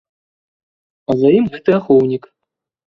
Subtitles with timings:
[1.13, 2.23] А за ім гэты ахоўнік.